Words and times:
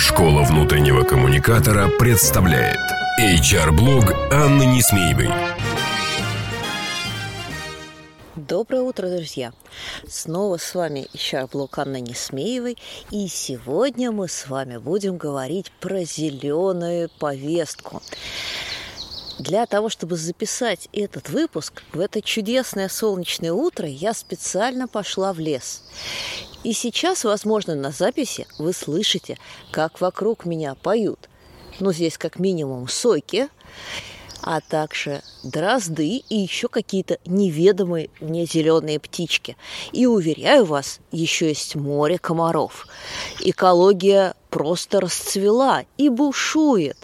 Школа 0.00 0.44
внутреннего 0.44 1.02
коммуникатора 1.02 1.88
представляет 1.98 2.78
HR-блог 3.20 4.14
Анны 4.32 4.62
Несмеевой. 4.62 5.28
Доброе 8.36 8.82
утро, 8.82 9.08
друзья! 9.08 9.52
Снова 10.06 10.58
с 10.58 10.72
вами 10.76 11.08
HR-блог 11.14 11.76
Анны 11.80 12.00
Несмеевой, 12.00 12.78
и 13.10 13.26
сегодня 13.26 14.12
мы 14.12 14.28
с 14.28 14.46
вами 14.46 14.76
будем 14.76 15.16
говорить 15.16 15.72
про 15.80 16.04
зеленую 16.04 17.10
повестку. 17.18 18.00
Для 19.40 19.66
того, 19.66 19.88
чтобы 19.88 20.16
записать 20.16 20.88
этот 20.92 21.28
выпуск, 21.28 21.82
в 21.92 21.98
это 21.98 22.22
чудесное 22.22 22.88
солнечное 22.88 23.52
утро 23.52 23.88
я 23.88 24.14
специально 24.14 24.86
пошла 24.86 25.32
в 25.32 25.40
лес. 25.40 25.82
И 26.64 26.72
сейчас, 26.72 27.24
возможно, 27.24 27.74
на 27.74 27.90
записи 27.90 28.46
вы 28.58 28.72
слышите, 28.72 29.38
как 29.70 30.00
вокруг 30.00 30.44
меня 30.44 30.74
поют. 30.74 31.28
Ну, 31.80 31.92
здесь 31.92 32.18
как 32.18 32.38
минимум 32.38 32.88
сойки, 32.88 33.48
а 34.42 34.60
также 34.60 35.22
дрозды 35.42 36.22
и 36.28 36.36
еще 36.36 36.68
какие-то 36.68 37.18
неведомые 37.26 38.10
мне 38.20 38.46
зеленые 38.46 38.98
птички. 38.98 39.56
И 39.92 40.06
уверяю 40.06 40.64
вас, 40.64 41.00
еще 41.12 41.48
есть 41.48 41.76
море 41.76 42.18
комаров. 42.18 42.86
Экология 43.40 44.34
просто 44.50 45.00
расцвела 45.00 45.84
и 45.96 46.08
бушует, 46.08 46.96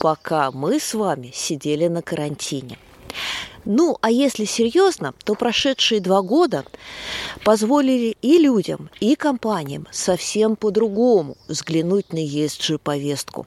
пока 0.00 0.50
мы 0.50 0.80
с 0.80 0.94
вами 0.94 1.32
сидели 1.34 1.88
на 1.88 2.02
карантине. 2.02 2.78
Ну, 3.64 3.96
а 4.00 4.10
если 4.10 4.44
серьезно, 4.44 5.14
то 5.24 5.34
прошедшие 5.34 6.00
два 6.00 6.22
года 6.22 6.64
позволили 7.44 8.16
и 8.20 8.38
людям, 8.38 8.90
и 9.00 9.14
компаниям 9.14 9.86
совсем 9.92 10.56
по-другому 10.56 11.36
взглянуть 11.46 12.12
на 12.12 12.18
ESG-повестку 12.24 13.46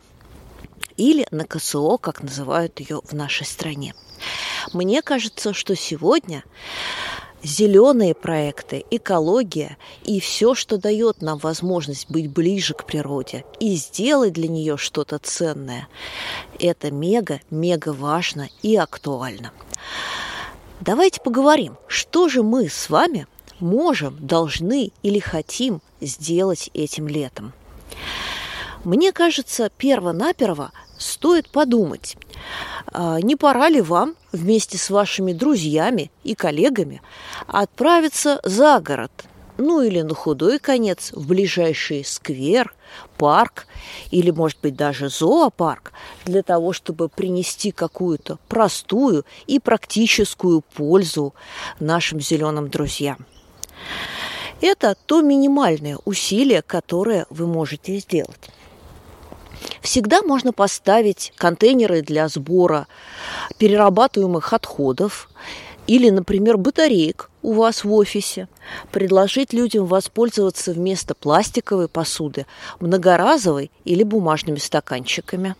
или 0.95 1.27
на 1.31 1.45
КСО, 1.45 1.97
как 1.97 2.23
называют 2.23 2.79
ее 2.79 3.01
в 3.03 3.13
нашей 3.13 3.45
стране. 3.45 3.93
Мне 4.71 5.01
кажется, 5.01 5.53
что 5.53 5.75
сегодня 5.75 6.43
зеленые 7.43 8.15
проекты, 8.15 8.83
экология 8.89 9.77
и 10.03 10.19
все, 10.19 10.55
что 10.55 10.77
дает 10.77 11.21
нам 11.21 11.37
возможность 11.37 12.09
быть 12.09 12.29
ближе 12.29 12.73
к 12.73 12.85
природе 12.85 13.45
и 13.59 13.75
сделать 13.75 14.33
для 14.33 14.47
нее 14.47 14.77
что-то 14.77 15.19
ценное, 15.19 15.87
это 16.59 16.89
мега-мега 16.91 17.89
важно 17.89 18.49
и 18.63 18.75
актуально. 18.75 19.51
Давайте 20.81 21.21
поговорим, 21.21 21.77
что 21.87 22.29
же 22.29 22.43
мы 22.43 22.69
с 22.69 22.89
вами 22.89 23.27
можем, 23.59 24.17
должны 24.19 24.91
или 25.03 25.19
хотим 25.19 25.81
сделать 26.01 26.69
этим 26.73 27.07
летом. 27.07 27.53
Мне 28.83 29.11
кажется, 29.11 29.71
перво-наперво 29.77 30.71
стоит 30.97 31.49
подумать, 31.49 32.17
а, 32.87 33.19
не 33.19 33.35
пора 33.35 33.69
ли 33.69 33.81
вам 33.81 34.15
вместе 34.31 34.77
с 34.77 34.89
вашими 34.89 35.33
друзьями 35.33 36.11
и 36.23 36.35
коллегами 36.35 37.01
отправиться 37.47 38.39
за 38.43 38.79
город– 38.79 39.11
ну 39.57 39.81
или 39.81 40.01
на 40.01 40.13
худой 40.13 40.59
конец 40.59 41.11
в 41.13 41.27
ближайший 41.27 42.03
сквер, 42.03 42.73
парк 43.17 43.67
или, 44.11 44.31
может 44.31 44.59
быть, 44.61 44.75
даже 44.75 45.09
зоопарк 45.09 45.93
для 46.25 46.43
того, 46.43 46.73
чтобы 46.73 47.09
принести 47.09 47.71
какую-то 47.71 48.39
простую 48.47 49.25
и 49.47 49.59
практическую 49.59 50.61
пользу 50.61 51.33
нашим 51.79 52.19
зеленым 52.19 52.69
друзьям. 52.69 53.25
Это 54.61 54.95
то 55.05 55.21
минимальное 55.21 55.97
усилие, 56.05 56.61
которое 56.61 57.25
вы 57.29 57.45
можете 57.47 57.97
сделать. 57.97 58.49
Всегда 59.81 60.21
можно 60.21 60.51
поставить 60.51 61.33
контейнеры 61.35 62.01
для 62.01 62.27
сбора 62.27 62.87
перерабатываемых 63.57 64.53
отходов 64.53 65.29
или, 65.87 66.09
например, 66.09 66.57
батареек 66.57 67.29
у 67.41 67.53
вас 67.53 67.83
в 67.83 67.93
офисе. 67.93 68.47
Предложить 68.91 69.53
людям 69.53 69.85
воспользоваться 69.85 70.73
вместо 70.73 71.13
пластиковой 71.15 71.87
посуды 71.87 72.45
многоразовой 72.79 73.71
или 73.83 74.03
бумажными 74.03 74.57
стаканчиками. 74.57 75.55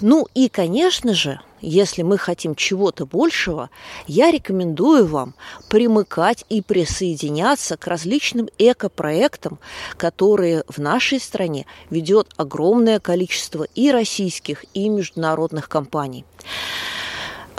Ну 0.00 0.26
и, 0.34 0.48
конечно 0.48 1.14
же, 1.14 1.40
если 1.60 2.02
мы 2.02 2.18
хотим 2.18 2.56
чего-то 2.56 3.06
большего, 3.06 3.70
я 4.08 4.32
рекомендую 4.32 5.06
вам 5.06 5.34
примыкать 5.68 6.44
и 6.48 6.60
присоединяться 6.60 7.76
к 7.76 7.86
различным 7.86 8.48
экопроектам, 8.58 9.60
которые 9.96 10.64
в 10.66 10.78
нашей 10.78 11.20
стране 11.20 11.66
ведет 11.88 12.28
огромное 12.36 12.98
количество 12.98 13.68
и 13.76 13.92
российских, 13.92 14.64
и 14.74 14.88
международных 14.88 15.68
компаний. 15.68 16.24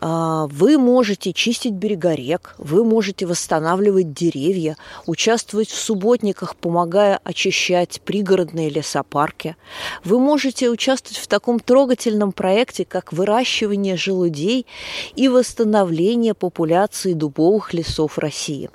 А, 0.06 0.47
вы 0.47 0.78
можете 0.78 1.31
чистить 1.31 1.72
берега 1.72 2.14
рек, 2.14 2.56
вы 2.58 2.84
можете 2.84 3.25
восстанавливать 3.25 4.12
деревья, 4.12 4.75
участвовать 5.06 5.69
в 5.69 5.80
субботниках, 5.80 6.58
помогая 6.58 7.22
очищать 7.24 8.02
пригородные 8.03 8.69
лесопарки. 8.69 9.56
Вы 10.03 10.19
можете 10.19 10.69
участвовать 10.69 11.19
в 11.19 11.28
таком 11.28 11.62
трогательном 11.62 12.34
проекте, 12.34 12.84
как 12.84 13.13
выращивание 13.13 13.96
желудей 13.96 14.68
и 15.16 15.30
восстановление 15.30 16.34
популяции 16.34 17.13
дубовых 17.13 17.74
лесов 17.74 18.18
России. 18.18 18.69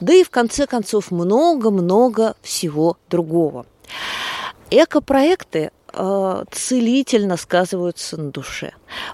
Да 0.00 0.12
и 0.12 0.24
в 0.24 0.30
конце 0.30 0.66
концов 0.66 1.12
много-много 1.12 2.34
всего 2.42 2.96
другого. 3.08 3.64
Экопроекты 4.70 5.70
целительно 6.50 7.36
сказываются 7.36 8.16
на 8.16 8.30
душе. 8.30 8.72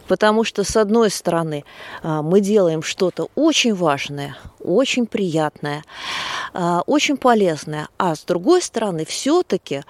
Потому 0.09 0.45
что, 0.45 0.65
с 0.65 0.77
одной 0.77 1.11
стороны, 1.11 1.65
э, 2.03 2.21
мы 2.23 2.41
делаем 2.41 2.83
что-то 2.83 3.29
очень 3.35 3.75
важное, 3.75 4.37
очень 4.61 5.07
приятное, 5.07 5.79
э, 5.79 6.40
очень 6.87 7.17
полезное, 7.17 7.89
а 7.99 8.15
с 8.15 8.25
другой 8.25 8.63
стороны, 8.63 9.05
все-таки 9.05 9.83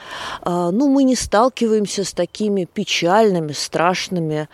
э, 0.44 0.70
ну, 0.72 0.88
мы 0.88 1.04
не 1.04 1.16
сталкиваемся 1.16 2.04
с 2.04 2.12
такими 2.12 2.64
печальными, 2.64 3.52
страшными, 3.52 4.48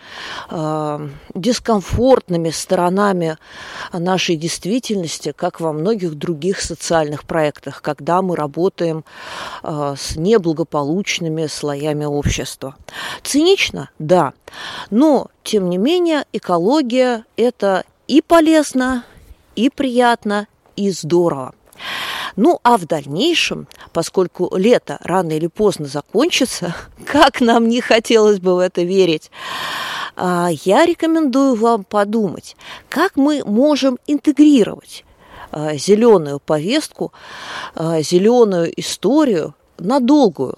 э, 0.49 1.09
дискомфортными 1.33 2.49
сторонами 2.49 3.37
нашей 3.93 4.35
действительности, 4.35 5.33
как 5.35 5.59
во 5.59 5.73
многих 5.73 6.15
других 6.15 6.61
социальных 6.61 7.25
проектах, 7.25 7.81
когда 7.81 8.21
мы 8.21 8.35
работаем 8.35 9.03
с 9.63 10.15
неблагополучными 10.15 11.47
слоями 11.47 12.05
общества. 12.05 12.75
Цинично? 13.23 13.89
Да. 13.99 14.33
Но, 14.89 15.27
тем 15.43 15.69
не 15.69 15.77
менее, 15.77 16.25
экология– 16.33 17.25
это 17.37 17.83
и 18.07 18.21
полезно, 18.21 19.03
и 19.55 19.69
приятно, 19.69 20.47
и 20.75 20.91
здорово. 20.91 21.53
Ну, 22.35 22.59
а 22.63 22.77
в 22.77 22.85
дальнейшем, 22.85 23.67
поскольку 23.93 24.55
лето 24.55 24.97
рано 25.01 25.31
или 25.31 25.47
поздно 25.47 25.85
закончится, 25.85 26.75
как 27.05 27.41
нам 27.41 27.67
не 27.67 27.81
хотелось 27.81 28.39
бы 28.39 28.55
в 28.55 28.59
это 28.59 28.83
верить, 28.83 29.31
а, 30.15 30.49
я 30.63 30.85
рекомендую 30.85 31.55
вам 31.55 31.83
подумать, 31.83 32.55
как 32.89 33.15
мы 33.15 33.43
можем 33.45 33.99
интегрировать 34.07 35.05
а, 35.51 35.75
зеленую 35.75 36.39
повестку, 36.39 37.13
а, 37.75 38.01
зеленую 38.01 38.71
историю 38.79 39.53
на 39.77 39.99
долгую, 39.99 40.57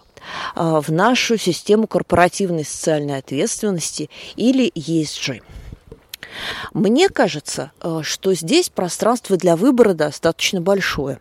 в 0.55 0.91
нашу 0.91 1.37
систему 1.37 1.87
корпоративной 1.87 2.65
социальной 2.65 3.17
ответственности 3.17 4.09
или 4.35 4.69
ESG. 4.69 5.41
Мне 6.73 7.09
кажется, 7.09 7.71
э, 7.81 8.01
что 8.03 8.33
здесь 8.33 8.69
пространство 8.69 9.37
для 9.37 9.55
выбора 9.55 9.93
достаточно 9.93 10.61
большое. 10.61 11.19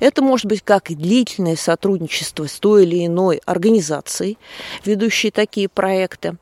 Это 0.00 0.22
может 0.22 0.46
быть 0.46 0.62
как 0.62 0.90
и 0.90 0.94
длительное 0.94 1.56
сотрудничество 1.56 2.46
с 2.46 2.58
той 2.58 2.84
или 2.84 3.06
иной 3.06 3.40
организацией, 3.44 4.38
ведущей 4.84 5.30
такие 5.30 5.68
проекты, 5.68 6.36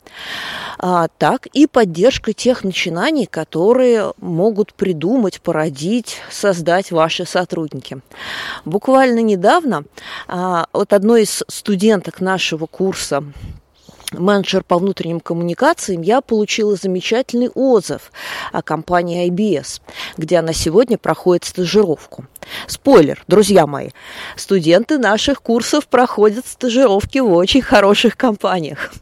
а, 0.79 1.09
так 1.19 1.47
и 1.47 1.67
поддержка 1.67 2.33
тех 2.33 2.65
начинаний, 2.65 3.27
которые 3.27 4.13
могут 4.19 4.75
придумать, 4.75 5.41
породить, 5.41 6.19
создать 6.31 6.91
ваши 6.91 7.25
сотрудники. 7.25 8.01
Буквально 8.65 9.21
недавно 9.21 9.85
а, 10.29 10.67
вот 10.73 10.93
одной 10.93 11.23
из 11.23 11.43
студенток 11.49 12.21
нашего 12.21 12.67
курса 12.67 13.25
менеджер 14.19 14.65
по 14.65 14.79
внутренним 14.79 15.21
коммуникациям, 15.21 16.03
я 16.03 16.21
получила 16.21 16.77
замечательный 16.77 17.49
отзыв 17.49 18.13
о 18.53 18.63
компании 18.63 19.29
IBS, 19.29 19.81
где 20.17 20.39
она 20.39 20.53
сегодня 20.53 20.99
проходит 20.99 21.45
стажировку. 21.45 22.25
Спойлер, 22.67 23.23
друзья 23.29 23.67
мои, 23.67 23.91
студенты 24.37 24.99
наших 24.99 25.43
курсов 25.43 25.87
проходят 25.89 26.47
стажировки 26.47 27.19
в 27.19 27.33
очень 27.33 27.63
хороших 27.63 28.17
компаниях. 28.17 28.93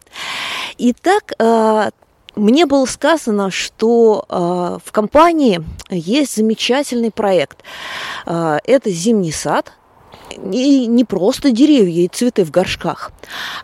Итак, 0.79 1.33
э, 1.39 1.91
мне 2.37 2.67
было 2.67 2.87
сказано, 2.87 3.51
что 3.51 4.25
э, 4.29 4.79
в 4.85 4.93
компании 4.93 5.63
есть 5.91 6.37
замечательный 6.37 7.11
проект. 7.11 7.59
Э, 8.27 8.59
это 8.65 8.91
зимний 8.91 9.33
сад, 9.33 9.73
и 10.53 10.87
не 10.87 11.05
просто 11.05 11.51
деревья 11.51 12.03
и 12.03 12.09
цветы 12.09 12.45
в 12.45 12.51
горшках, 12.51 13.13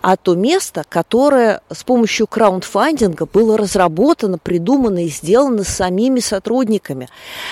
а 0.02 0.16
то 0.16 0.34
место, 0.34 0.84
которое 0.88 1.60
с 1.70 1.84
помощью 1.84 2.26
краундфандинга 2.26 3.26
было 3.26 3.56
разработано, 3.56 4.38
придумано 4.38 5.04
и 5.04 5.08
сделано 5.08 5.64
самими 5.64 6.20
сотрудниками, 6.20 7.08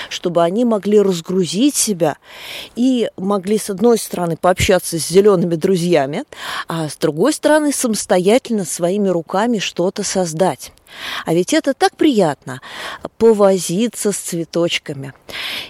чтобы 0.09 0.43
они 0.43 0.65
могли 0.65 1.01
разгрузить 1.01 1.75
себя 1.75 2.17
и 2.75 3.09
могли, 3.17 3.57
с 3.57 3.69
одной 3.69 3.97
стороны, 3.97 4.37
пообщаться 4.37 4.99
с 4.99 5.07
зелеными 5.07 5.55
друзьями, 5.55 6.23
а 6.67 6.89
с 6.89 6.97
другой 6.97 7.33
стороны, 7.33 7.71
самостоятельно 7.71 8.65
своими 8.65 9.09
руками 9.09 9.59
что-то 9.59 10.03
создать. 10.03 10.71
А 11.25 11.33
ведь 11.33 11.53
это 11.53 11.73
так 11.73 11.95
приятно 11.95 12.61
повозиться 13.17 14.11
с 14.11 14.17
цветочками. 14.17 15.13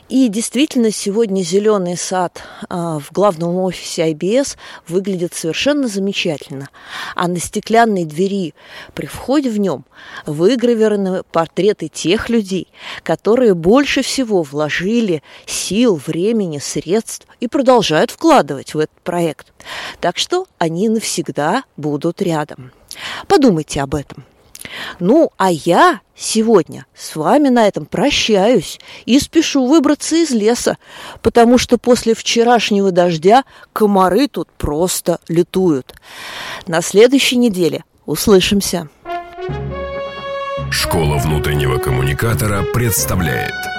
И 0.08 0.28
действительно, 0.28 0.92
сегодня 0.92 1.42
зеленый 1.44 1.98
сад 1.98 2.44
а, 2.70 3.00
в 3.00 3.12
главном 3.12 3.56
офисе 3.58 4.12
IBS 4.12 4.58
выглядит 4.88 5.34
совершенно 5.34 5.88
замечательно. 5.88 6.70
А 7.16 7.28
на 7.28 7.40
стеклянной 7.40 8.06
двери 8.06 8.54
при 8.94 9.06
входе 9.06 9.50
в 9.50 9.60
нем 9.60 9.86
выгравированы 10.26 11.24
портреты 11.24 11.88
тех 11.88 12.30
людей, 12.30 12.68
которые 13.04 13.54
больше 13.54 14.02
всего 14.02 14.42
вложили 14.44 15.22
сил, 15.46 15.96
времени, 15.96 16.60
средств 16.60 17.28
и 17.40 17.48
продолжают 17.48 18.12
вкладывать 18.12 18.74
в 18.74 18.80
этот 18.80 19.00
проект. 19.02 19.54
Так 20.00 20.18
что 20.18 20.46
они 20.58 20.90
навсегда 20.90 21.64
будут 21.78 22.22
рядом. 22.22 22.72
Подумайте 23.28 23.82
об 23.82 23.96
этом. 23.96 24.26
Ну, 25.00 25.32
а 25.38 25.52
я 25.52 26.02
сегодня 26.16 26.86
с 26.96 27.16
вами 27.16 27.50
на 27.50 27.68
этом 27.68 27.86
прощаюсь 27.86 28.80
и 29.06 29.20
спешу 29.20 29.66
выбраться 29.66 30.16
из 30.16 30.32
леса, 30.32 30.78
потому 31.22 31.58
что 31.58 31.78
после 31.78 32.14
вчерашнего 32.14 32.92
дождя 32.92 33.44
комары 33.74 34.28
тут 34.28 34.50
просто 34.52 35.20
летуют. 35.28 35.94
На 36.68 36.82
следующей 36.82 37.38
неделе 37.38 37.84
услышимся. 38.06 38.90
Школа 40.72 41.18
внутреннего 41.18 41.78
коммуникатора 41.78 42.64
представляет– 42.74 43.56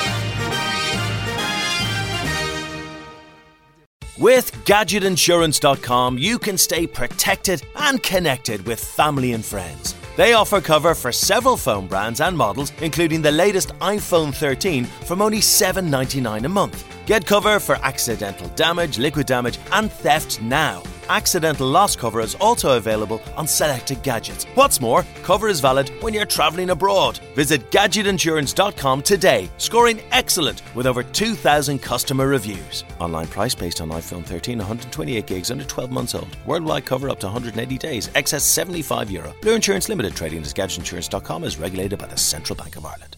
With 4.21 4.51
GadgetInsurance.com, 4.65 6.19
you 6.19 6.37
can 6.37 6.55
stay 6.55 6.85
protected 6.85 7.63
and 7.75 8.03
connected 8.03 8.63
with 8.67 8.79
family 8.79 9.31
and 9.33 9.43
friends. 9.43 9.95
They 10.15 10.33
offer 10.33 10.61
cover 10.61 10.93
for 10.93 11.11
several 11.11 11.57
phone 11.57 11.87
brands 11.87 12.21
and 12.21 12.37
models, 12.37 12.71
including 12.81 13.23
the 13.23 13.31
latest 13.31 13.69
iPhone 13.79 14.31
13 14.31 14.85
from 14.85 15.23
only 15.23 15.39
$7.99 15.39 16.45
a 16.45 16.49
month. 16.49 16.85
Get 17.07 17.25
cover 17.25 17.59
for 17.59 17.77
accidental 17.77 18.47
damage, 18.49 18.99
liquid 18.99 19.25
damage, 19.25 19.57
and 19.71 19.91
theft 19.91 20.39
now 20.39 20.83
accidental 21.09 21.67
loss 21.67 21.95
cover 21.95 22.19
is 22.21 22.35
also 22.35 22.77
available 22.77 23.21
on 23.37 23.47
selected 23.47 24.03
gadgets. 24.03 24.45
What's 24.55 24.81
more, 24.81 25.05
cover 25.23 25.47
is 25.47 25.59
valid 25.59 25.89
when 26.01 26.13
you're 26.13 26.25
travelling 26.25 26.69
abroad. 26.71 27.19
Visit 27.35 27.69
gadgetinsurance.com 27.71 29.01
today, 29.01 29.49
scoring 29.57 30.01
excellent 30.11 30.61
with 30.75 30.85
over 30.85 31.03
2,000 31.03 31.79
customer 31.79 32.27
reviews. 32.27 32.83
Online 32.99 33.27
price 33.27 33.55
based 33.55 33.81
on 33.81 33.89
iPhone 33.89 34.25
13, 34.25 34.57
128 34.57 35.25
gigs 35.25 35.51
under 35.51 35.63
12 35.63 35.91
months 35.91 36.15
old. 36.15 36.37
Worldwide 36.45 36.85
cover 36.85 37.09
up 37.09 37.19
to 37.21 37.27
180 37.27 37.77
days. 37.77 38.09
Excess 38.15 38.43
75 38.43 39.11
euro. 39.11 39.33
Blue 39.41 39.55
Insurance 39.55 39.89
Limited 39.89 40.15
trading 40.15 40.41
as 40.41 40.53
gadgetinsurance.com 40.53 41.43
is 41.43 41.57
regulated 41.57 41.99
by 41.99 42.07
the 42.07 42.17
Central 42.17 42.55
Bank 42.55 42.75
of 42.75 42.85
Ireland. 42.85 43.17